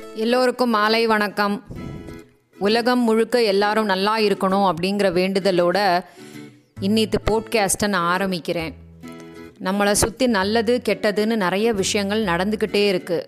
எல்லோருக்கும் 0.00 0.70
மாலை 0.70 1.06
வணக்கம். 1.06 1.62
உலகம் 2.58 2.98
முழுக்க 2.98 3.42
எல்லாரும் 3.42 3.84
நல்லா 3.84 4.18
இருக்கணும் 4.18 4.72
அப்படிங்கிற 4.72 5.08
வேண்டுதலோட 5.12 6.04
இன்னித்து 6.80 7.14
போட்காஸ்ட்டை 7.30 7.88
நான் 7.88 8.20
ஆரம்பிக்கிறேன். 8.20 8.72
நம்மளை 9.60 9.92
சுற்றி 9.92 10.26
நல்லது 10.26 10.80
கெட்டதுன்னு 10.88 11.36
நிறைய 11.36 11.72
விஷயங்கள் 11.72 12.24
நடந்துக்கிட்டே 12.24 12.84
இருக்குது 12.92 13.26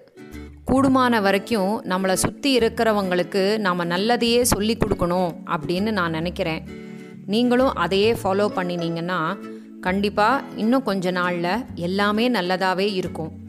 கூடுமான 0.70 1.22
வரைக்கும் 1.22 1.84
நம்மளை 1.84 2.12
சுற்றி 2.12 2.58
இருக்கிறவங்களுக்கு 2.58 3.58
நாம் 3.58 3.90
நல்லதையே 3.90 4.42
சொல்லி 4.42 4.76
கொடுக்கணும் 4.76 5.34
அப்படின்னு 5.46 5.90
நான் 5.90 6.10
நினைக்கிறேன். 6.10 6.68
நீங்களும் 7.26 7.74
அதையே 7.74 8.12
ஃபாலோ 8.12 8.46
பண்ணினீங்கன்னா 8.56 9.36
கண்டிப்பாக 9.80 10.44
இன்னும் 10.56 10.82
கொஞ்ச 10.82 11.10
நாளில் 11.10 11.64
எல்லாமே 11.74 12.30
நல்லதாகவே 12.30 12.92
இருக்கும். 12.92 13.41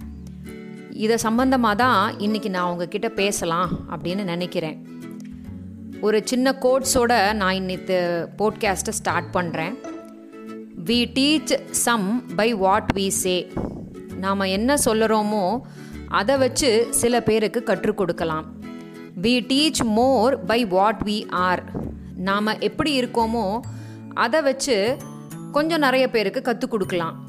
இதை 0.96 1.18
சம்பந்தமாக 1.18 1.76
தான் 1.76 2.16
இன்றைக்கி 2.16 2.50
நான் 2.50 2.72
உங்ககிட்ட 2.72 3.10
பேசலாம் 3.10 3.70
அப்படின்னு 3.90 4.24
நினைக்கிறேன். 4.24 4.88
ஒரு 6.02 6.22
சின்ன 6.24 6.52
கோட்ஸோட 6.52 7.34
நான் 7.34 7.54
இன்னித்து 7.54 8.28
போட்காஸ்ட்டை 8.38 8.90
ஸ்டார்ட் 8.90 9.36
பண்ணுறேன் 9.36 9.76
we 10.86 11.00
teach 11.14 11.72
some 11.72 12.26
by 12.36 12.54
what 12.54 12.90
we 12.94 13.08
say 13.08 13.52
நாம் 14.16 14.40
என்ன 14.40 14.76
சொல்லுறோமோ 14.86 15.62
அதை 16.08 16.38
வச்சு 16.38 16.88
சில 16.90 17.22
பேருக்கு 17.22 17.64
கற்றுக் 17.64 17.98
கொடுக்கலாம். 17.98 18.46
We 19.22 19.36
teach 19.52 19.84
more 19.84 20.44
by 20.44 20.66
what 20.66 21.02
we 21.06 21.30
are 21.30 21.64
நாம் 22.16 22.46
எப்படி 22.46 23.02
இருக்கோமோ 23.02 23.60
அதை 24.14 24.42
வச்சு 24.42 24.98
கொஞ்சம் 25.52 25.80
நிறைய 25.80 26.10
பேருக்கு 26.10 26.42
கற்றுக் 26.42 26.72
கொடுக்கலாம். 26.72 27.26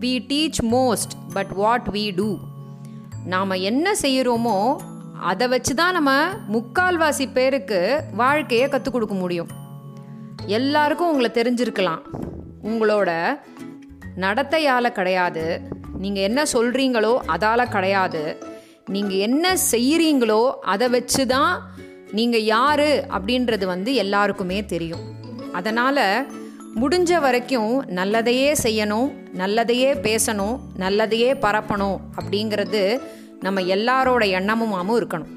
We 0.00 0.12
teach 0.30 0.62
most 0.70 1.14
but 1.32 1.52
what 1.52 1.88
we 1.92 2.14
do 2.14 2.38
நாம் 3.32 3.62
என்ன 3.70 3.86
செய்கிறோமோ 4.02 4.56
அதை 5.30 5.46
வச்சு 5.52 5.72
தான் 5.74 5.96
நம்ம 5.96 6.12
முக்கால்வாசி 6.54 7.26
பேருக்கு 7.36 7.80
வாழ்க்கையை 8.20 8.66
கற்றுக் 8.68 8.94
கொடுக்க 8.94 9.14
முடியும். 9.14 9.50
எல்லாருக்கும் 10.56 11.10
உங்களை 11.12 11.30
தெரிஞ்சிருக்கலாம். 11.34 12.02
உங்களோட 12.70 13.10
நடத்தையால் 14.24 14.96
கிடையாது. 14.98 15.44
நீங்கள் 16.02 16.26
என்ன 16.28 16.40
சொல்கிறீங்களோ 16.52 17.14
அதால் 17.34 17.72
கிடையாது. 17.74 18.22
நீங்கள் 18.94 19.22
என்ன 19.28 19.54
செய்கிறீங்களோ 19.72 20.42
அதை 20.72 20.88
வச்சு 20.96 21.22
தான் 21.26 21.52
நீங்கள் 22.18 22.48
யார் 22.54 22.88
அப்படின்றது 23.16 23.66
வந்து 23.74 23.90
எல்லாருக்குமே 24.04 24.58
தெரியும். 24.72 25.04
அதனால் 25.58 26.04
முடிஞ்ச 26.80 27.20
வரைக்கும் 27.20 27.72
நல்லதையே 27.88 28.48
செய்யணும் 28.62 29.08
நல்லதையே 29.38 29.90
பேசணும் 30.06 30.56
நல்லதையே 30.78 31.30
பரப்பணும் 31.44 31.98
அப்படிங்கிறது 32.16 33.00
நம்ம 33.40 33.60
எல்லாரோட 33.60 34.22
எண்ணமுமாவும் 34.38 34.98
இருக்கணும். 35.00 35.32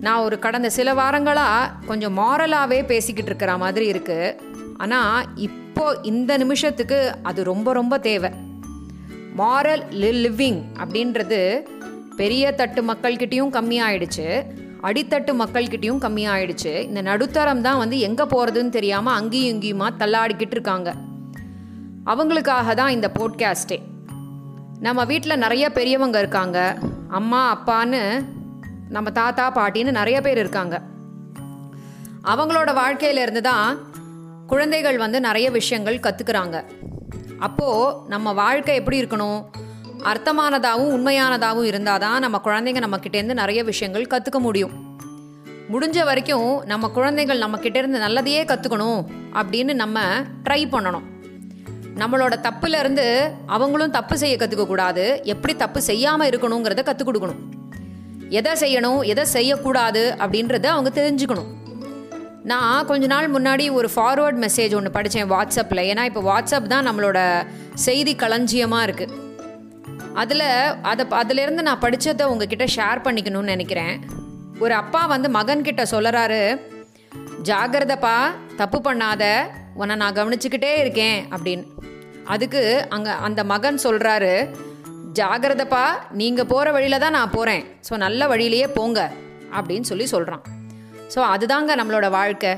நான் 0.00 0.22
ஒரு 0.22 0.38
கடந்த 0.38 0.70
சில 0.70 0.94
வாரங்களாக 0.94 1.70
கொஞ்சம் 1.86 2.18
மாரலாகவே 2.18 2.86
பேசிக்கிட்டு 2.86 3.30
இருக்கிற 3.30 3.56
மாதிரி 3.56 3.92
இருக்குது 3.92 4.36
ஆனால் 4.76 5.36
இப்போ 5.36 5.98
இந்த 6.02 6.36
நிமிஷத்துக்கு 6.36 7.14
அது 7.22 7.44
ரொம்ப 7.44 7.72
ரொம்ப 7.72 7.98
தேவை. 7.98 8.30
மாரல் 9.38 9.84
லிவிங் 10.02 10.60
அப்படின்றது 10.78 11.40
பெரிய 12.16 12.52
தட்டு 12.52 12.82
மக்கள்கிட்டையும் 12.82 13.54
கம்மியாயிடுச்சு. 13.56 14.28
அடித்தட்டு 14.86 15.32
மக்கள்கிட்டயும் 15.40 16.02
கம்மியாயிடுச்சு. 16.04 16.72
இந்த 16.88 17.00
நடுத்தரம் 17.10 17.64
தான் 17.66 17.80
வந்து 17.82 17.98
எங்கே 18.08 18.24
போகிறதுன்னு 18.32 18.76
தெரியாமல் 18.76 19.16
அங்கேயும் 19.18 19.52
இங்கேயுமா 19.54 19.88
தள்ளாடிக்கிட்டு 20.02 20.56
இருக்காங்க. 20.58 20.90
அவங்களுக்காக 22.12 22.74
தான் 22.80 22.94
இந்த 22.96 23.08
போட்காஸ்டே 23.18 23.78
நம்ம 24.86 25.04
வீட்டில் 25.10 25.42
நிறைய 25.44 25.64
பெரியவங்க 25.78 26.18
இருக்காங்க. 26.24 26.58
அம்மா 27.18 27.40
அப்பான்னு 27.54 28.00
நம்ம 28.96 29.10
தாத்தா 29.20 29.44
பாட்டின்னு 29.58 29.98
நிறைய 30.00 30.18
பேர் 30.26 30.42
இருக்காங்க. 30.42 30.76
அவங்களோட 32.32 32.70
வாழ்க்கையிலேருந்து 32.82 33.42
தான் 33.50 33.68
குழந்தைகள் 34.52 34.98
வந்து 35.04 35.18
நிறைய 35.28 35.48
விஷயங்கள் 35.58 36.04
கற்றுக்குறாங்க 36.06 36.56
அப்போது 37.46 37.94
நம்ம 38.12 38.32
வாழ்க்கை 38.42 38.74
எப்படி 38.80 39.00
இருக்கணும்? 39.02 39.40
அர்த்தமானதாகவும் 40.10 40.92
உண்மையானதாகவும் 40.96 41.68
இருந்தால் 41.70 42.02
தான் 42.04 42.22
நம்ம 42.24 42.40
குழந்தைங்க 42.46 42.80
நம்மக்கிட்டேருந்து 42.84 43.40
நிறைய 43.42 43.60
விஷயங்கள் 43.70 44.12
கற்றுக்க 44.14 44.38
முடியும். 44.46 44.74
முடிஞ்ச 45.72 45.98
வரைக்கும் 46.08 46.50
நம்ம 46.72 46.88
குழந்தைகள் 46.96 47.42
நம்மக்கிட்டேருந்து 47.44 48.04
நல்லதையே 48.04 48.42
கற்றுக்கணும் 48.50 49.00
அப்படின்னு 49.40 49.74
நம்ம 49.82 49.98
ட்ரை 50.46 50.60
பண்ணணும். 50.74 51.06
நம்மளோட 52.02 52.34
தப்புலேருந்து 52.46 53.06
அவங்களும் 53.56 53.96
தப்பு 53.96 54.14
செய்ய 54.22 54.36
கற்றுக்கக்கூடாது 54.36 55.04
எப்படி 55.34 55.54
தப்பு 55.64 55.80
செய்யாமல் 55.88 56.30
இருக்கணுங்கிறத 56.30 56.84
கற்றுக் 56.90 57.10
கொடுக்கணும். 57.10 57.42
எதை 58.38 58.52
செய்யணும் 58.62 59.00
எதை 59.12 59.24
செய்யக்கூடாது 59.36 60.04
அப்படின்றத 60.22 60.68
அவங்க 60.74 60.92
தெரிஞ்சுக்கணும். 61.00 61.50
நான் 62.52 62.86
கொஞ்ச 62.88 63.06
நாள் 63.06 63.34
முன்னாடி 63.34 63.66
ஒரு 63.78 63.88
ஃபார்வேர்ட் 63.94 64.40
மெசேஜ் 64.46 64.72
ஒன்று 64.78 64.96
படித்தேன் 64.96 65.30
வாட்ஸ்அப்பில் 65.34 65.86
ஏன்னா 65.90 66.02
இப்போ 66.10 66.22
வாட்ஸ்அப் 66.30 66.72
தான் 66.72 66.88
நம்மளோட 66.88 67.18
செய்தி 67.86 68.12
களஞ்சியமாக 68.22 68.86
இருக்குது 68.88 69.22
அதில் 70.22 70.46
அதை 70.90 71.04
அதிலிருந்து 71.20 71.62
நான் 71.68 71.82
படித்ததை 71.84 72.24
உங்ககிட்ட 72.32 72.64
ஷேர் 72.76 73.04
பண்ணிக்கணும்னு 73.06 73.52
நினைக்கிறேன். 73.54 73.94
ஒரு 74.64 74.74
அப்பா 74.82 75.00
வந்து 75.14 75.28
மகன்கிட்ட 75.36 75.82
சொல்கிறாரு 75.92 76.42
ஜாகிரதப்பா 77.48 78.16
தப்பு 78.60 78.78
பண்ணாத 78.86 79.24
உன்னை 79.80 79.94
நான் 80.02 80.16
கவனிச்சுக்கிட்டே 80.18 80.72
இருக்கேன் 80.82 81.18
அப்படின்னு. 81.34 81.64
அதுக்கு 82.34 82.62
அங்கே 82.96 83.14
அந்த 83.26 83.40
மகன் 83.52 83.78
சொல்கிறாரு 83.86 84.32
ஜாகிரதப்பா 85.18 85.84
நீங்கள் 86.20 86.48
போகிற 86.52 86.68
வழியில 86.76 86.98
தான் 87.04 87.16
நான் 87.18 87.34
போகிறேன் 87.34 87.64
ஸோ 87.88 87.96
நல்ல 88.04 88.26
வழியிலேயே 88.32 88.68
போங்க 88.76 89.00
அப்படின்னு 89.58 89.88
சொல்லி 89.90 90.06
சொல்கிறான் 90.14 90.44
ஸோ 91.14 91.20
அதுதாங்க 91.34 91.72
நம்மளோட 91.80 92.06
வாழ்க்கை. 92.18 92.52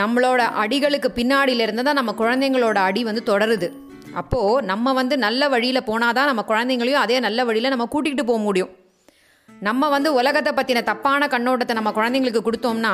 நம்மளோட 0.00 0.40
அடிகளுக்கு 0.62 1.08
பின்னாடியிலேருந்து 1.16 1.84
தான் 1.86 1.98
நம்ம 2.00 2.12
குழந்தைங்களோட 2.20 2.78
அடி 2.88 3.00
வந்து 3.08 3.22
தொடருது. 3.30 3.68
அப்போது 4.20 4.64
நம்ம 4.70 4.92
வந்து 4.98 5.14
நல்ல 5.24 5.48
வழியில் 5.54 5.88
போனால் 5.88 6.14
தான் 6.18 6.30
நம்ம 6.30 6.42
குழந்தைங்களையும் 6.50 7.02
அதே 7.04 7.16
நல்ல 7.26 7.44
வழியில் 7.48 7.72
நம்ம 7.74 7.86
கூட்டிகிட்டு 7.94 8.24
போக 8.30 8.40
முடியும். 8.46 8.70
நம்ம 9.68 9.88
வந்து 9.94 10.10
உலகத்தை 10.18 10.52
பற்றின 10.56 10.82
தப்பான 10.90 11.26
கண்ணோட்டத்தை 11.32 11.74
நம்ம 11.78 11.90
குழந்தைங்களுக்கு 11.96 12.42
கொடுத்தோம்னா 12.46 12.92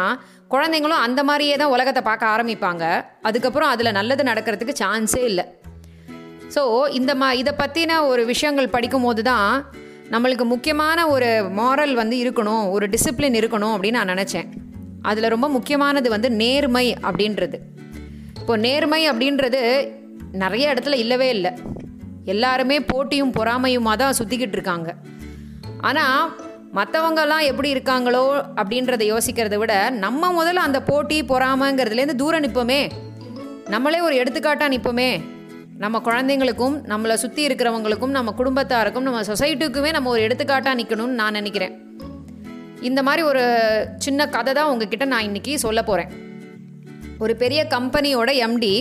குழந்தைங்களும் 0.55 1.03
அந்த 1.07 1.21
மாதிரியே 1.29 1.57
தான் 1.63 1.73
உலகத்தை 1.75 2.03
பார்க்க 2.09 2.33
ஆரம்பிப்பாங்க. 2.35 2.85
அதுக்கப்புறம் 3.29 3.73
அதில் 3.75 3.97
நல்லது 3.99 4.23
நடக்கிறதுக்கு 4.31 4.75
சான்ஸே 4.83 5.23
இல்லை. 5.31 5.45
ஸோ 6.55 6.63
இந்த 6.99 7.13
மா 7.21 7.29
இதை 7.43 7.53
பற்றின 7.61 7.93
ஒரு 8.11 8.23
விஷயங்கள் 8.33 8.75
படிக்கும் 8.75 9.07
போது 9.07 9.23
தான் 9.31 9.53
நம்மளுக்கு 10.15 10.45
முக்கியமான 10.53 10.99
ஒரு 11.15 11.29
மாரல் 11.61 11.95
வந்து 12.01 12.17
இருக்கணும் 12.25 12.65
ஒரு 12.75 12.87
டிசிப்ளின் 12.95 13.39
இருக்கணும் 13.41 13.75
அப்படின்னு 13.75 13.99
நான் 14.01 14.15
நினச்சேன். 14.15 14.49
அதில் 15.11 15.33
ரொம்ப 15.35 15.49
முக்கியமானது 15.57 16.09
வந்து 16.15 16.29
நேர்மை 16.43 16.87
அப்படின்றது. 17.09 17.59
இப்போ 18.41 18.57
நேர்மை 18.67 19.03
அப்படின்றது 19.11 19.63
நிறைய 20.43 20.73
இடத்துல 20.73 20.97
இல்லவே 21.05 21.29
இல்லை. 21.37 21.53
எல்லாருமே 22.35 22.77
போட்டியும் 22.91 23.37
பொறாமையுமாக 23.39 23.97
தான் 24.03 24.19
சுற்றிக்கிட்டு 24.19 24.57
இருக்காங்க. 24.59 24.91
ஆனால் 25.89 26.21
மற்றவங்கெல்லாம் 26.79 27.45
எப்படி 27.51 27.69
இருக்காங்களோ 27.75 28.25
அப்படின்றத 28.61 29.03
யோசிக்கிறத 29.13 29.57
விட 29.61 29.75
நம்ம 30.05 30.31
முதல்ல 30.39 30.65
அந்த 30.69 30.79
போட்டி 30.91 31.19
பொறாமைங்கிறதுலேருந்து 31.33 32.21
தூரம் 32.23 32.45
நிற்போமே 32.45 32.81
நம்மளே 33.75 34.01
ஒரு 34.09 34.15
எடுத்துக்காட்டாக 34.23 34.73
நிற்போமே 34.75 35.11
நம்ம 35.85 35.97
குழந்தைங்களுக்கும் 36.05 36.77
நம்மளை 36.91 37.15
சுற்றி 37.23 37.43
இருக்கிறவங்களுக்கும் 37.47 38.15
நம்ம 38.19 38.35
குடும்பத்தாருக்கும் 38.39 39.07
நம்ம 39.09 39.23
சொசைட்டிக்குமே 39.31 39.91
நம்ம 39.97 40.11
ஒரு 40.15 40.21
எடுத்துக்காட்டாக 40.27 40.79
நிற்கணும்னு 40.81 41.19
நான் 41.21 41.37
நினைக்கிறேன். 41.39 41.75
இந்த 42.89 43.01
மாதிரி 43.07 43.23
ஒரு 43.31 43.43
சின்ன 44.05 44.29
கதை 44.37 44.53
தான் 44.59 44.71
உங்ககிட்ட 44.73 45.05
நான் 45.13 45.27
இன்னைக்கு 45.29 45.53
சொல்ல 45.65 45.81
போகிறேன் 45.83 46.13
ஒரு 47.25 47.35
பெரிய 47.43 47.61
கம்பெனியோட 47.75 48.31
எம்டி 48.47 48.73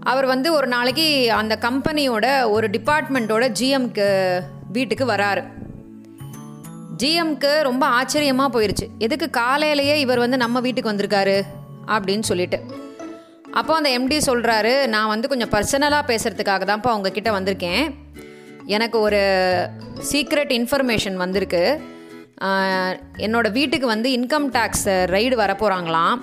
அவர் 0.00 0.26
வந்து 0.26 0.48
ஒரு 0.52 0.66
நாளைக்கு 0.66 1.06
அந்த 1.32 1.54
கம்பெனியோட 1.60 2.26
ஒரு 2.50 2.66
டிபார்ட்மெண்ட்டோட 2.68 3.44
ஜிஎம்க்கு 3.60 4.06
வீட்டுக்கு 4.72 5.06
வராரு. 5.06 5.42
ஜிஎம்க்கு 7.02 7.50
ரொம்ப 7.62 7.86
ஆச்சரியமாக 7.86 8.52
போயிடுச்சு 8.54 8.86
எதுக்கு 8.98 9.30
காலையிலேயே 9.30 10.00
இவர் 10.00 10.18
வந்து 10.18 10.36
நம்ம 10.36 10.60
வீட்டுக்கு 10.60 10.92
வந்திருக்காரு 10.92 11.36
அப்படின்னு 11.86 12.26
சொல்லிட்டு. 12.30 12.60
அப்போ 13.52 13.72
அந்த 13.74 13.90
எம்டி 13.98 14.18
சொல்கிறாரு 14.26 14.74
நான் 14.86 15.12
வந்து 15.12 15.28
கொஞ்சம் 15.28 15.52
பர்சனலாக 15.54 16.08
பேசுகிறதுக்காக 16.10 16.66
தான்ப்பா 16.70 16.90
உங்ககிட்ட 16.96 17.30
வந்திருக்கேன். 17.38 17.84
எனக்கு 18.66 18.98
ஒரு 18.98 19.22
சீக்ரெட் 20.12 20.52
இன்ஃபர்மேஷன் 20.58 21.14
வந்திருக்கு. 21.14 21.64
என்னோடய 23.26 23.52
வீட்டுக்கு 23.52 23.86
வந்து 23.86 24.10
இன்கம் 24.18 24.46
டேக்ஸ் 24.56 24.86
ரைடு 25.14 25.36
வரப்போகிறாங்களாம் 25.42 26.20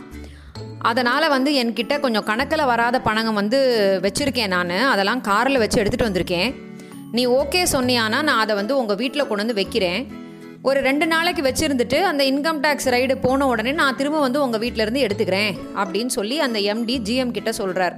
அதனால் 0.90 1.28
வந்து 1.30 1.52
என்கிட்ட 1.64 2.00
கொஞ்சம் 2.00 2.28
கணக்கில் 2.30 2.70
வராத 2.72 3.02
பணங்க 3.06 3.34
வந்து 3.34 3.60
வச்சுருக்கேன் 4.04 4.54
நான். 4.56 4.78
அதெல்லாம் 4.94 5.22
காரில் 5.22 5.64
வச்சு 5.64 5.82
எடுத்துகிட்டு 5.84 6.10
வந்திருக்கேன். 6.10 6.50
நீ 7.12 7.26
ஓகே 7.42 7.62
சொன்னியானா 7.72 8.22
நான் 8.30 8.42
அதை 8.44 8.56
வந்து 8.56 8.74
உங்கள் 8.78 9.00
வீட்டில் 9.02 9.28
கொண்டு 9.28 9.44
வந்து 9.44 9.60
வைக்கிறேன். 9.62 10.02
ஒரு 10.62 10.80
ரெண்டு 10.88 11.06
நாளைக்கு 11.08 11.42
வச்சுருந்துட்டு 11.44 11.98
அந்த 12.02 12.24
இன்கம் 12.32 12.62
டேக்ஸ் 12.64 12.88
ரைடு 12.94 13.16
போன 13.22 13.48
உடனே 13.48 13.72
நான் 13.72 13.96
திரும்ப 13.96 14.20
வந்து 14.20 14.42
உங்கள் 14.42 14.62
வீட்டிலேருந்து 14.64 15.04
எடுத்துக்கிறேன் 15.06 15.52
அப்படின்னு 15.76 16.12
சொல்லி 16.18 16.40
அந்த 16.40 16.60
எம்டி 16.74 16.96
ஜிஎம் 17.10 17.36
கிட்ட 17.38 17.52
சொல்கிறார் 17.52 17.96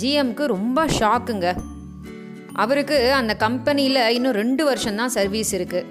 ஜிஎம்க்கு 0.00 0.44
ரொம்ப 0.54 0.86
ஷாக்குங்க. 0.98 1.48
அவருக்கு 2.52 3.12
அந்த 3.12 3.32
கம்பெனியில் 3.36 4.02
இன்னும் 4.08 4.38
ரெண்டு 4.42 4.64
வருஷம்தான் 4.64 5.08
சர்வீஸ் 5.08 5.52
இருக்குது 5.56 5.86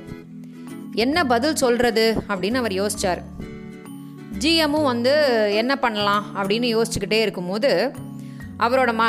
என்ன 0.94 1.24
பதில் 1.24 1.56
சொல்கிறது 1.56 2.06
அப்படின்னு 2.28 2.62
அவர் 2.62 2.76
யோசிச்சார். 2.82 3.22
ஜிஎம்மும் 4.42 4.90
வந்து 4.94 5.14
என்ன 5.54 5.76
பண்ணலாம் 5.76 6.26
அப்படின்னு 6.36 6.68
யோசிச்சுக்கிட்டே 6.76 7.20
இருக்கும்போது 7.22 7.94
அவரோட 8.60 8.92
ம 9.02 9.06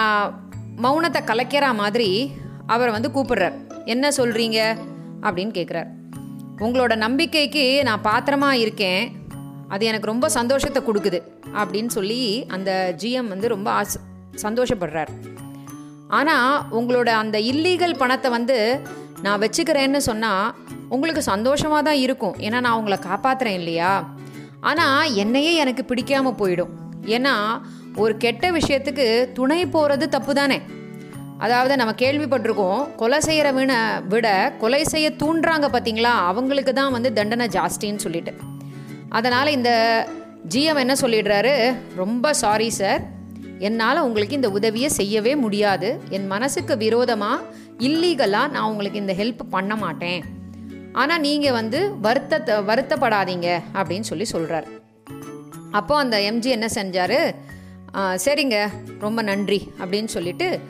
மௌனத்தை 0.84 1.20
கலைக்கிற 1.30 1.74
மாதிரி 1.74 2.32
அவர் 2.66 2.90
வந்து 2.90 3.08
கூப்பிடுறார். 3.08 3.56
என்ன 3.84 4.08
சொல்கிறீங்க 4.08 4.58
அப்படின்னு 5.22 5.52
கேட்குறார் 5.58 5.88
உங்களோட 6.58 6.96
நம்பிக்கைக்கு 6.96 7.82
நான் 7.82 8.04
பாத்திரமா 8.04 8.50
இருக்கேன். 8.52 9.02
அது 9.68 9.86
எனக்கு 9.86 10.06
ரொம்ப 10.06 10.28
சந்தோஷத்தை 10.28 10.82
கொடுக்குது. 10.86 11.18
அப்படின்னு 11.54 11.86
சொல்லி 11.86 12.44
அந்த 12.48 12.94
ஜிஎம் 13.02 13.28
வந்து 13.28 13.48
ரொம்ப 13.48 13.82
ஆச 13.82 13.96
சந்தோஷப்படுறார். 14.42 15.12
ஆனால் 16.08 16.64
உங்களோட 16.70 17.08
அந்த 17.22 17.38
இல்லீகல் 17.38 17.98
பணத்தை 17.98 18.30
வந்து 18.30 18.80
நான் 19.22 19.40
வச்சுக்கிறேன்னு 19.40 19.96
சொன்னால் 19.96 20.54
உங்களுக்கு 20.88 21.22
சந்தோஷமாக 21.22 21.82
தான் 21.82 22.00
இருக்கும். 22.06 22.36
ஏன்னா 22.38 22.60
நான் 22.60 22.78
உங்களை 22.78 22.98
காப்பாற்றுறேன் 23.08 23.58
இல்லையா? 23.62 23.92
ஆனால் 24.60 25.14
என்னையே 25.14 25.54
எனக்கு 25.54 25.94
பிடிக்காம 25.94 26.32
போயிடும். 26.40 26.72
ஏன்னா 27.06 27.34
ஒரு 27.96 28.16
கெட்ட 28.16 28.50
விஷயத்துக்கு 28.50 29.32
துணை 29.32 29.66
போகிறது 29.66 30.08
தப்பு 30.08 30.34
தானே 30.34 30.60
அதாவது 31.38 31.76
நம்ம 31.76 31.92
கேள்விப்பட்டிருக்கோம் 31.92 32.94
கொலை 32.96 33.18
செய்கிறவனை 33.18 34.06
விட 34.08 34.54
கொலை 34.58 34.84
செய்ய 34.84 35.10
தூண்டுறாங்க 35.10 35.66
பார்த்தீங்களா 35.74 36.12
அவங்களுக்கு 36.30 36.72
தான் 36.72 36.92
வந்து 36.92 37.12
தண்டனை 37.12 37.46
ஜாஸ்தின்னு 37.46 37.96
சொல்லிட்டு. 37.96 38.32
அதனால் 39.08 39.46
இந்த 39.46 39.70
ஜிஎம் 40.48 40.78
என்ன 40.78 40.94
சொல்லிடுறாரு? 40.94 41.74
ரொம்ப 41.94 42.32
சாரி 42.32 42.70
சார். 42.70 43.02
என்னால் 43.58 43.98
உங்களுக்கு 43.98 44.34
இந்த 44.34 44.50
உதவியை 44.50 44.88
செய்யவே 44.88 45.36
முடியாது. 45.36 46.00
என் 46.08 46.26
மனசுக்கு 46.26 46.76
விரோதமாக 46.76 47.44
இல்லீகலாக 47.78 48.50
நான் 48.50 48.68
உங்களுக்கு 48.70 48.98
இந்த 48.98 49.12
ஹெல்ப் 49.12 49.42
பண்ண 49.50 49.76
மாட்டேன். 49.76 50.24
ஆனால் 50.92 51.20
நீங்கள் 51.20 51.52
வந்து 51.52 51.80
வருத்த 52.00 52.62
வருத்தப்படாதீங்க 52.68 53.48
அப்படின்னு 53.74 54.08
சொல்லி 54.10 54.24
சொல்கிறார் 54.24 54.68
அப்போ 55.70 55.96
அந்த 55.96 56.16
எம்ஜி 56.18 56.50
என்ன 56.56 56.68
செஞ்சார்? 56.74 57.18
சரிங்க 58.24 58.56
ரொம்ப 58.98 59.22
நன்றி 59.22 59.60
அப்படின்னு 59.80 60.10
சொல்லிட்டு 60.16 60.60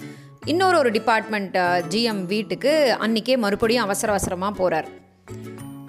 இன்னொரு 0.45 0.77
ஒரு 0.79 0.91
டிபார்ட்மெண்ட் 0.91 1.57
ஜிஎம் 1.93 2.25
வீட்டுக்கு 2.25 2.97
அன்றைக்கே 2.99 3.37
மறுபடியும் 3.37 3.87
அவசர 3.87 4.13
அவசரமாக 4.13 4.59
போகிறார் 4.61 4.89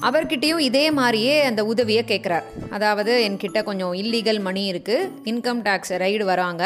அவர்கிட்டையும் 0.07 0.63
இதே 0.67 0.91
மாதிரியே 0.91 1.43
அந்த 1.43 1.65
உதவியை 1.65 2.03
கேட்குறார் 2.03 2.45
அதாவது 2.69 3.13
என்கிட்ட 3.27 3.63
கொஞ்சம் 3.63 3.93
இல்லீகல் 3.93 4.41
மணி 4.47 4.71
இருக்குது 4.71 5.09
இன்கம் 5.31 5.61
டேக்ஸ் 5.67 5.93
ரைடு 6.03 6.23
வராங்க. 6.23 6.63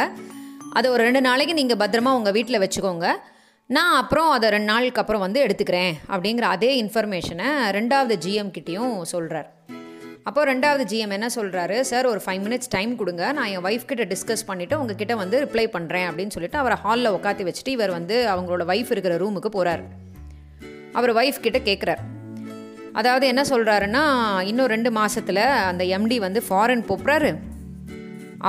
அதை 0.74 0.92
ஒரு 0.92 1.04
ரெண்டு 1.04 1.22
நாளைக்கு 1.22 1.54
நீங்கள் 1.54 1.78
பத்திரமா 1.82 2.12
உங்கள் 2.20 2.34
வீட்டில் 2.34 2.62
வச்சுக்கோங்க. 2.64 3.08
நான் 3.70 3.96
அப்புறம் 3.96 4.32
அதை 4.32 4.50
ரெண்டு 4.50 4.66
நாளுக்கு 4.66 5.00
அப்புறம் 5.00 5.22
வந்து 5.22 5.46
எடுத்துக்கிறேன் 5.46 5.94
அப்படிங்கிற 6.10 6.42
அதே 6.42 6.84
இன்ஃபர்மேஷனை 6.84 7.48
ரெண்டாவது 7.72 8.16
ஜிஎம் 8.26 8.52
கிட்டேயும் 8.58 9.02
சொல்கிறார் 9.04 9.48
அப்போ 10.24 10.46
ரெண்டாவது 10.46 10.84
ஜிஎம் 10.84 11.12
என்ன 11.12 11.30
சொல்கிறாரு 11.36 11.80
சார் 11.80 12.06
ஒரு 12.06 12.22
ஃபைவ் 12.26 12.40
மினிட்ஸ் 12.46 12.70
டைம் 12.70 12.96
கொடுங்க. 12.96 13.32
நான் 13.32 13.48
என் 13.48 13.66
ஒய்ஃப் 13.66 13.86
கிட்ட 13.86 14.04
டிஸ்கஸ் 14.04 14.46
பண்ணிவிட்டு 14.48 14.76
உங்ககிட்ட 14.76 15.16
வந்து 15.16 15.40
ரிப்ளை 15.46 15.66
பண்ணுறேன் 15.72 16.08
அப்படின்னு 16.10 16.30
சொல்லிட்டு 16.30 16.58
அவரை 16.58 16.76
ஹாலில் 16.76 17.12
உட்காத்தி 17.12 17.44
வச்சுட்டு 17.44 17.68
இவர் 17.68 17.92
வந்து 17.92 18.28
அவங்களோட 18.28 18.66
ஒய்ஃப் 18.66 18.92
இருக்கிற 18.92 19.18
ரூமுக்கு 19.18 19.48
போகிறார் 19.48 19.84
அவர் 20.94 21.14
ஒய்ஃப் 21.14 21.42
கிட்ட 21.42 21.60
கேட்குறார் 21.60 22.04
அதாவது 22.94 23.28
என்ன 23.28 23.42
சொல்கிறாருன்னா 23.50 24.04
இன்னும் 24.44 24.68
ரெண்டு 24.68 24.92
மாதத்தில் 24.92 25.44
அந்த 25.66 25.84
எம்டி 25.84 26.20
வந்து 26.20 26.44
ஃபாரின் 26.50 26.88
போப்புறாரு 26.88 27.32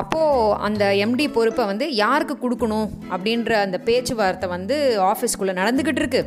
அப்போது 0.01 0.57
அந்த 0.67 0.85
எம்டி 1.05 1.27
பொறுப்பை 1.37 1.65
வந்து 1.71 1.87
யாருக்கு 2.03 2.35
கொடுக்கணும் 2.43 2.89
அப்படின்ற 3.13 3.53
அந்த 3.67 3.79
பேச்சுவார்த்தை 3.89 4.49
வந்து 4.57 4.77
ஆஃபீஸ்க்குள்ளே 5.11 5.55
நடந்துக்கிட்டு 5.61 6.03
இருக்கு. 6.03 6.23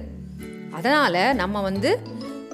அதனால் 0.77 1.21
நம்ம 1.41 1.61
வந்து 1.61 1.91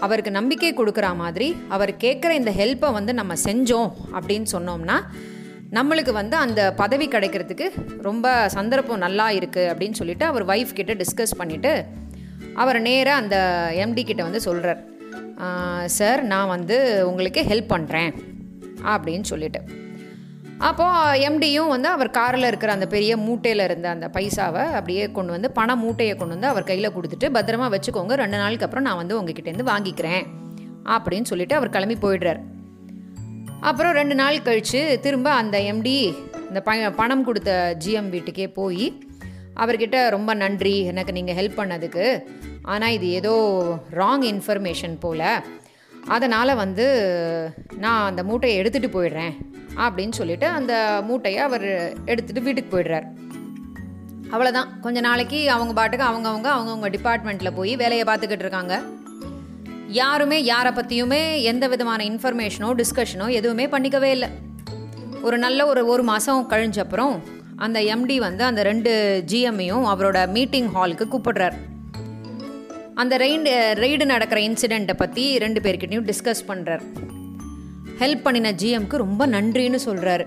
அவருக்கு 0.05 0.31
நம்பிக்கை 0.37 0.71
கொடுக்குற 0.77 1.07
மாதிரி 1.21 1.47
அவர் 1.75 1.91
கேட்குற 2.03 2.31
இந்த 2.39 2.51
ஹெல்ப்பை 2.59 2.89
வந்து 2.97 3.13
நம்ம 3.19 3.33
செஞ்சோம் 3.43 3.91
அப்படின்னு 4.17 4.47
சொன்னோம்னா 4.55 4.97
நம்மளுக்கு 5.77 6.11
வந்து 6.11 6.35
அந்த 6.37 6.61
பதவி 6.81 7.05
கிடைக்கிறதுக்கு 7.07 7.67
ரொம்ப 8.07 8.25
சந்தர்ப்பம் 8.57 9.03
நல்லா 9.05 9.27
இருக்குது 9.37 9.69
அப்படின்னு 9.71 9.99
சொல்லிட்டு 10.01 10.25
அவர் 10.25 10.45
ஒய்ஃப் 10.45 10.77
கிட்ட 10.79 10.93
டிஸ்கஸ் 10.93 11.39
பண்ணிவிட்டு 11.39 11.73
அவர் 12.53 12.79
நேராக 12.81 13.21
அந்த 13.21 13.37
எம்டி 13.85 14.03
கிட்ட 14.03 14.21
வந்து 14.23 14.41
சொல்கிறார் 14.47 14.81
சார் 15.97 16.23
நான் 16.33 16.53
வந்து 16.55 16.77
உங்களுக்கு 17.07 17.41
ஹெல்ப் 17.51 17.73
பண்ணுறேன் 17.73 18.13
அப்படின்னு 18.95 19.27
சொல்லிட்டு. 19.31 19.61
அப்போது 20.59 21.19
எம்டியும் 21.27 21.67
வந்து 21.67 21.89
அவர் 21.89 22.09
காரில் 22.11 22.47
இருக்கிற 22.47 22.71
அந்த 22.73 22.87
பெரிய 22.87 23.17
மூட்டையில் 23.17 23.59
இருந்த 23.59 23.89
அந்த 23.89 24.07
பைசாவை 24.07 24.63
அப்படியே 24.71 25.11
கொண்டு 25.11 25.31
வந்து 25.31 25.51
பண 25.51 25.75
மூட்டையை 25.75 26.15
கொண்டு 26.15 26.33
வந்து 26.33 26.47
அவர் 26.47 26.63
கையில் 26.63 26.93
கொடுத்துட்டு 26.95 27.29
பத்திரமா 27.29 27.67
வச்சுக்கோங்க 27.73 28.15
ரெண்டு 28.15 28.37
நாளுக்கு 28.37 28.65
அப்புறம் 28.65 28.83
நான் 28.83 28.95
வந்து 28.95 29.21
உங்ககிட்டேருந்து 29.21 29.71
வாங்கிக்கிறேன் 29.71 30.23
அப்படின்னு 30.83 31.21
சொல்லிட்டு 31.21 31.55
அவர் 31.55 31.69
கிளம்பி 31.69 31.95
போயிடுறார். 31.95 32.39
அப்புறம் 33.59 33.93
ரெண்டு 33.93 34.15
நாள் 34.15 34.41
கழித்து 34.41 34.99
திரும்ப 35.01 35.31
அந்த 35.31 35.57
எம்டி 35.57 36.15
இந்த 36.47 36.61
ப 36.61 36.89
பணம் 36.89 37.23
கொடுத்த 37.23 37.77
ஜிஎம் 37.85 38.09
வீட்டுக்கே 38.09 38.47
போய் 38.47 39.01
அவர்கிட்ட 39.53 40.09
ரொம்ப 40.09 40.33
நன்றி 40.33 40.79
எனக்கு 40.79 41.11
நீங்கள் 41.11 41.35
ஹெல்ப் 41.35 41.59
பண்ணதுக்கு. 41.59 42.23
ஆனால் 42.61 42.91
இது 42.91 43.09
ஏதோ 43.09 43.33
ராங் 43.91 44.25
இன்ஃபர்மேஷன் 44.33 44.99
போல். 44.99 45.43
அதனால் 46.07 46.55
வந்து 46.55 46.87
நான் 47.77 48.05
அந்த 48.05 48.23
மூட்டையை 48.23 48.61
எடுத்துகிட்டு 48.61 48.95
போயிடுறேன். 48.95 49.33
அப்படின்னு 49.83 50.17
சொல்லிட்டு 50.19 50.47
அந்த 50.47 50.73
மூட்டையை 51.07 51.41
அவர் 51.41 51.67
எடுத்துகிட்டு 52.05 52.45
வீட்டுக்கு 52.47 52.71
போயிடுறார். 52.75 53.07
அவ்வளோதான் 54.31 54.69
கொஞ்ச 54.81 54.99
நாளைக்கு 54.99 55.39
அவங்க 55.51 55.73
பாட்டுக்கு 55.73 56.05
அவங்கவுங்க 56.05 56.49
அவங்கவுங்க 56.55 56.89
டிபார்ட்மெண்ட்டில் 56.97 57.55
போய் 57.55 57.75
வேலையை 57.75 58.05
பார்த்துக்கிட்டு 58.07 58.45
இருக்காங்க. 58.47 58.81
யாருமே 59.87 60.43
யாரை 60.43 60.71
பற்றியுமே 60.71 61.41
எந்த 61.41 61.67
விதமான 61.67 62.03
இன்ஃபர்மேஷனோ 62.03 62.69
டிஸ்கஷனோ 62.81 63.29
எதுவுமே 63.29 63.65
பண்ணிக்கவே 63.65 64.09
இல்லை. 64.17 64.29
ஒரு 65.21 65.37
நல்ல 65.37 65.65
ஒரு 65.65 65.87
ஒரு 65.87 66.03
மாதம் 66.03 66.49
கழிஞ்ச 66.49 66.79
அப்புறம் 66.79 67.23
அந்த 67.55 67.79
எம்டி 67.79 68.17
வந்து 68.17 68.43
அந்த 68.43 68.63
ரெண்டு 68.63 69.23
ஜிஎம்மையும் 69.31 69.85
அவரோட 69.91 70.27
மீட்டிங் 70.27 70.69
ஹாலுக்கு 70.75 71.05
கூப்பிடுறார். 71.13 71.55
அந்த 72.93 73.17
ரெய்டு 73.17 73.53
ரெய்டு 73.83 74.05
நடக்கிற 74.05 74.41
இன்சிடெண்ட்டை 74.41 74.93
பற்றி 74.93 75.37
ரெண்டு 75.37 75.61
பேர்கிட்டையும் 75.61 76.07
டிஸ்கஸ் 76.09 76.43
பண்ணுறார் 76.47 76.83
ஹெல்ப் 77.99 78.23
பண்ணின 78.25 78.51
ஜிஎம்க்கு 78.51 78.95
ரொம்ப 79.05 79.27
நன்றின்னு 79.27 79.79
சொல்கிறாரு 79.85 80.25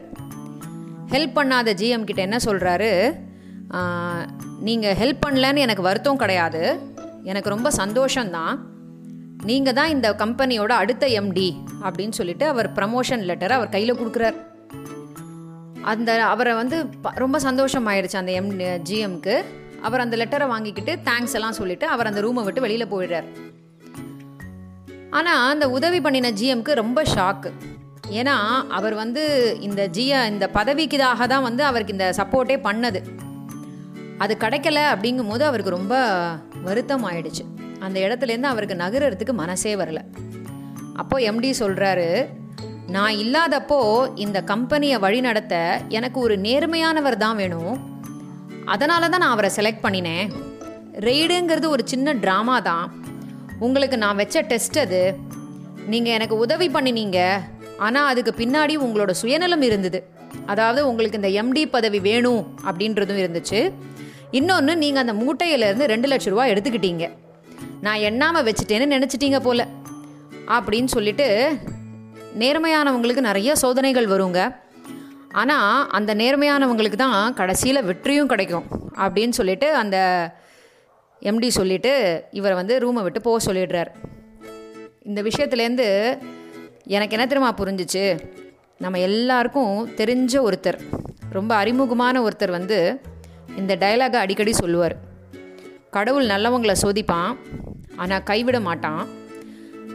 ஹெல்ப் 1.13 1.37
பண்ணாத 1.39 1.71
ஜிஎம் 1.81 2.09
கிட்ட 2.09 2.23
என்ன 2.23 2.39
சொல்கிறாரு 2.45 2.91
நீங்கள் 4.69 4.97
ஹெல்ப் 4.97 5.25
பண்ணலன்னு 5.27 5.65
எனக்கு 5.67 5.83
வருத்தம் 5.83 6.21
கிடையாது. 6.23 6.63
எனக்கு 7.23 7.49
ரொம்ப 7.55 7.69
சந்தோஷம்தான். 7.77 8.57
நீங்கள் 9.45 9.77
தான் 9.79 9.89
இந்த 9.89 10.09
கம்பெனியோட 10.19 10.73
அடுத்த 10.83 11.07
எம்டி 11.07 11.49
அப்படின்னு 11.83 12.17
சொல்லிட்டு 12.19 12.47
அவர் 12.47 12.69
ப்ரமோஷன் 12.73 13.25
லெட்டரை 13.31 13.55
அவர் 13.59 13.75
கையில் 13.75 13.99
கொடுக்குறார். 14.01 14.39
அந்த 15.83 16.25
அவரை 16.25 16.55
வந்து 16.55 16.79
ரொம்ப 17.25 17.39
சந்தோஷம் 17.39 17.87
ஆயிடுச்சு 17.89 18.21
அந்த 18.23 18.33
எம் 18.33 18.51
ஜிஎம்க்கு 18.61 19.37
அவர் 19.83 20.01
அந்த 20.01 20.17
லெட்டரை 20.17 20.47
வாங்கிக்கிட்டு 20.47 20.99
தேங்க்ஸ் 21.11 21.37
எல்லாம் 21.39 21.59
சொல்லிட்டு 21.61 21.87
அவர் 21.87 22.07
அந்த 22.07 22.21
ரூமை 22.21 22.45
விட்டு 22.45 22.61
வெளியில் 22.61 22.93
போயிடுறார். 22.95 23.29
ஆனால் 25.11 25.51
அந்த 25.51 25.71
உதவி 25.71 26.01
பண்ணின 26.01 26.31
ஜிஎம்க்கு 26.31 26.73
ரொம்ப 26.73 27.03
ஷாக்கு 27.03 27.53
ஏன்னா 28.11 28.35
அவர் 28.69 28.95
வந்து 28.95 29.23
இந்த 29.61 29.89
ஜிய 29.89 30.27
இந்த 30.27 30.51
பதவிக்குதாக 30.55 31.27
தான் 31.27 31.43
வந்து 31.43 31.65
அவருக்கு 31.65 31.93
இந்த 31.93 32.13
சப்போர்ட்டே 32.17 32.57
பண்ணது. 32.69 33.01
அது 34.19 34.37
கிடைக்கல 34.41 34.79
அப்படிங்கும்போது 34.93 35.43
அவருக்கு 35.43 35.71
ரொம்ப 35.71 35.95
வருத்தம் 36.63 37.05
ஆயிடுச்சு. 37.05 37.45
அந்த 37.81 38.01
இடத்துலேருந்து 38.01 38.53
அவருக்கு 38.53 38.77
நகரத்துக்கு 38.77 39.33
மனசே 39.33 39.77
வரல. 39.77 40.01
அப்போ 40.97 41.19
எம்டி 41.19 41.51
சொல்கிறாரு 41.59 42.29
நான் 42.87 43.13
இல்லாதப்போ 43.13 44.09
இந்த 44.15 44.43
கம்பெனியை 44.43 44.99
வழிநடத்த 44.99 45.81
எனக்கு 45.89 46.21
ஒரு 46.21 46.37
நேர்மையானவர் 46.39 47.17
தான் 47.17 47.37
வேணும். 47.37 47.97
அதனால 48.65 49.09
தான் 49.09 49.21
நான் 49.21 49.37
அவரை 49.37 49.51
செலக்ட் 49.57 49.85
பண்ணினேன். 49.85 50.33
ரெய்டுங்கிறது 51.01 51.69
ஒரு 51.69 51.83
சின்ன 51.87 52.15
ட்ராமா 52.15 52.63
தான். 52.63 53.07
உங்களுக்கு 53.61 53.97
நான் 53.99 54.17
வச்ச 54.17 54.41
டெஸ்ட் 54.41 54.79
அது. 54.79 55.01
நீங்கள் 55.93 56.13
எனக்கு 56.13 56.37
உதவி 56.37 56.69
பண்ணினீங்க. 56.69 57.19
ஆனால் 57.79 58.09
அதுக்கு 58.11 58.33
பின்னாடி 58.39 58.75
உங்களோட 58.85 59.11
சுயநலம் 59.11 59.63
இருந்தது. 59.63 59.99
அதாவது 60.47 60.81
உங்களுக்கு 60.89 61.19
இந்த 61.21 61.31
எம்டி 61.43 61.63
பதவி 61.71 62.01
வேணும் 62.01 62.43
அப்படின்றதும் 62.69 63.21
இருந்துச்சு. 63.25 63.61
இன்னொன்று 64.31 64.77
நீங்கள் 64.77 65.03
அந்த 65.05 65.15
மூட்டையிலேருந்து 65.21 65.85
ரெண்டு 65.93 66.09
லட்ச 66.09 66.25
ரூபா 66.25 66.47
எடுத்துக்கிட்டீங்க. 66.47 67.05
நான் 67.81 68.05
எண்ணாமல் 68.09 68.47
வச்சுட்டேன்னு 68.49 68.95
நினச்சிட்டீங்க 68.95 69.41
போல. 69.41 69.67
அப்படின்னு 70.57 70.91
சொல்லிட்டு 70.97 71.53
நேர்மையானவங்களுக்கு 72.39 73.29
நிறைய 73.31 73.57
சோதனைகள் 73.57 74.09
வருங்க. 74.09 74.41
ஆனால் 75.33 75.89
அந்த 75.89 76.15
நேர்மையானவங்களுக்கு 76.15 76.99
தான் 77.05 77.35
கடைசியில் 77.35 77.83
வெற்றியும் 77.83 78.29
கிடைக்கும். 78.29 78.67
அப்படின்னு 78.97 79.31
சொல்லிட்டு 79.31 79.75
அந்த 79.75 79.97
எம்டி 81.21 81.49
சொல்லிவிட்டு 81.49 82.25
இவரை 82.31 82.57
வந்து 82.57 82.75
ரூமை 82.79 83.03
விட்டு 83.03 83.21
போக 83.21 83.53
சொல்லிடுறார். 83.53 83.91
இந்த 85.03 85.23
விஷயத்துலேருந்து 85.23 85.87
எனக்கு 86.85 87.17
என்ன 87.17 87.27
தெரியுமா 87.27 87.55
புரிஞ்சிச்சு? 87.55 88.19
நம்ம 88.79 88.99
எல்லாருக்கும் 88.99 89.89
தெரிஞ்ச 89.97 90.35
ஒருத்தர் 90.49 90.79
ரொம்ப 91.31 91.55
அறிமுகமான 91.55 92.23
ஒருத்தர் 92.23 92.51
வந்து 92.51 93.01
இந்த 93.57 93.77
டைலாகை 93.77 94.15
அடிக்கடி 94.15 94.53
சொல்லுவார். 94.53 94.97
கடவுள் 95.91 96.27
நல்லவங்களை 96.27 96.75
சோதிப்பான் 96.83 97.37
ஆனால் 97.97 98.23
கைவிட 98.23 98.61
மாட்டான். 98.61 99.09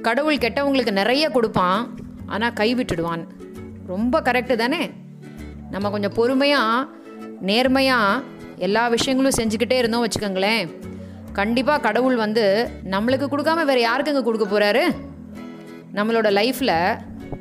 கடவுள் 0.01 0.35
கெட்டவங்களுக்கு 0.35 0.91
நிறைய 0.91 1.29
கொடுப்பான் 1.29 1.97
ஆனால் 2.25 2.53
கைவிட்டுடுவான். 2.53 3.23
ரொம்ப 3.87 4.21
கரெக்டு 4.21 4.55
தானே? 4.55 4.91
நம்ம 5.71 5.89
கொஞ்சம் 5.89 6.13
பொறுமையாக 6.13 6.87
நேர்மையாக 7.41 8.23
எல்லா 8.57 8.87
விஷயங்களும் 8.87 9.37
செஞ்சுக்கிட்டே 9.37 9.77
இருந்தோம் 9.77 10.05
வச்சுக்கோங்களேன். 10.05 10.69
கண்டிப்பாக 11.39 11.79
கடவுள் 11.79 12.15
வந்து 12.15 12.43
நம்மளுக்கு 12.91 13.27
கொடுக்காம 13.31 13.65
வேறு 13.65 13.81
யாருக்குங்க 13.87 14.21
கொடுக்க 14.23 14.45
போகிறாரு 14.45 14.83
நம்மளோட 15.97 16.27
லைஃப்பில் 16.39 16.75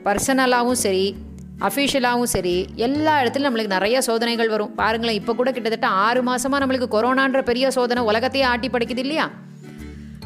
பர்சனலாகவும் 0.05 0.81
சரி 0.85 1.17
அஃபிஷியலாகவும் 1.59 2.31
சரி 2.35 2.55
எல்லா 2.75 3.23
இடத்துலையும் 3.23 3.49
நம்மளுக்கு 3.49 3.77
நிறைய 3.77 4.01
சோதனைகள் 4.01 4.49
வரும். 4.49 4.75
பாருங்களேன் 4.75 5.19
இப்போ 5.21 5.35
கூட 5.35 5.53
கிட்டத்தட்ட 5.53 5.87
ஆறு 5.87 6.23
மாதமாக 6.23 6.63
நம்மளுக்கு 6.65 6.89
கொரோனான்ற 6.95 7.43
பெரிய 7.43 7.71
சோதனை 7.71 8.03
உலகத்தையே 8.05 8.47
ஆட்டி 8.47 8.69
படிக்குது 8.69 8.99
இல்லையா? 8.99 9.31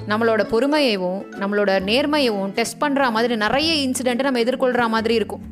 நம்மளோட 0.08 0.42
பொறுமையவும் 0.52 1.20
நம்மளோட 1.40 1.72
நேர்மையவும் 1.90 2.54
டெஸ்ட் 2.58 2.82
பண்ணுற 2.84 3.10
மாதிரி 3.10 3.36
நிறைய 3.36 3.88
இன்சிடெண்ட்டை 3.88 4.22
நம்ம 4.22 4.40
எதிர்கொள்கிற 4.40 4.88
மாதிரி 4.88 5.14
இருக்கும். 5.14 5.44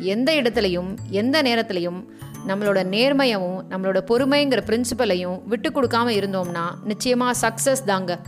எந்த 0.00 0.32
இடத்துலையும் 0.32 0.96
எந்த 1.08 1.42
நேரத்துலையும் 1.42 2.04
நம்மளோட 2.48 2.80
நேர்மையவும் 2.94 3.58
நம்மளோட 3.70 3.98
பொறுமைங்கிற 4.10 4.60
பிரின்சிபலையும் 4.66 5.42
விட்டு 5.44 5.70
கொடுக்காம 5.70 6.08
இருந்தோம்னா 6.08 6.64
நிச்சயமாக 6.84 7.34
சக்ஸஸ் 7.40 7.84
தாங்க. 7.84 8.20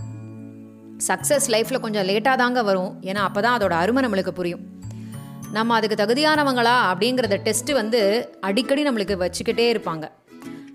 சக்ஸஸ் 1.09 1.47
லைஃப்பில் 1.49 1.81
கொஞ்சம் 1.81 2.07
லேட்டாக 2.09 2.37
தாங்க 2.37 2.63
வரும். 2.63 2.99
ஏன்னா 3.03 3.23
அப்போ 3.29 3.41
தான் 3.41 3.61
அதோட 3.61 3.71
அருமை 3.71 4.05
நம்மளுக்கு 4.05 4.29
புரியும். 4.29 4.61
நம்ம 5.53 5.75
அதுக்கு 5.75 6.05
தகுதியானவங்களா 6.05 6.77
அப்படிங்கிறத 6.91 7.39
டெஸ்ட்டு 7.45 7.73
வந்து 7.73 8.29
அடிக்கடி 8.41 8.83
நம்மளுக்கு 8.83 9.17
வச்சுக்கிட்டே 9.25 9.67
இருப்பாங்க. 9.75 10.09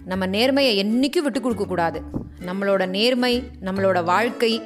நம்ம 0.06 0.28
நேர்மையை 0.28 0.74
என்றைக்கும் 0.84 1.26
விட்டு 1.28 1.42
கொடுக்கக்கூடாது 1.42 2.02
நம்மளோட 2.46 2.88
நேர்மை 2.88 3.44
நம்மளோட 3.62 4.04
வாழ்க்கை 4.04 4.62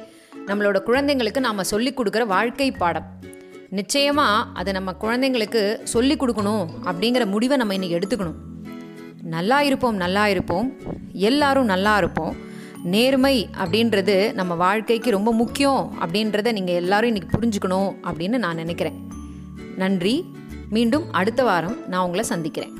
நம்மளோட 0.46 0.78
குழந்தைங்களுக்கு 0.86 1.40
நாம் 1.40 1.64
சொல்லிக் 1.64 2.00
கொடுக்குற 2.00 2.26
வாழ்க்கை 2.26 2.70
பாடம். 2.70 3.04
நிச்சயமாக 3.72 4.48
அதை 4.54 4.72
நம்ம 4.72 4.92
குழந்தைங்களுக்கு 5.00 5.82
சொல்லிக் 5.82 6.22
கொடுக்கணும் 6.22 6.66
அப்படிங்கிற 6.84 7.26
முடிவை 7.26 7.56
நம்ம 7.56 7.74
இன்றைக்கி 7.74 7.98
எடுத்துக்கணும். 7.98 8.38
நல்லா 9.22 9.62
இருப்போம் 9.62 9.96
நல்லா 9.96 10.28
இருப்போம். 10.28 10.72
எல்லாரும் 11.12 11.64
நல்லா 11.64 11.96
இருப்போம். 11.96 12.36
நேர்மை 12.84 13.48
அப்படின்றது 13.64 14.32
நம்ம 14.32 14.54
வாழ்க்கைக்கு 14.54 15.10
ரொம்ப 15.10 15.32
முக்கியம் 15.32 15.96
அப்படின்றத 16.00 16.52
நீங்கள் 16.52 16.74
எல்லாரும் 16.74 17.14
இன்றைக்கி 17.14 17.28
புரிஞ்சுக்கணும் 17.40 17.90
அப்படின்னு 18.02 18.38
நான் 18.38 18.54
நினைக்கிறேன். 18.54 18.98
நன்றி. 19.76 20.24
மீண்டும் 20.70 21.12
அடுத்த 21.12 21.42
வாரம் 21.44 21.88
நான் 21.88 22.04
உங்களை 22.04 22.24
சந்திக்கிறேன். 22.24 22.72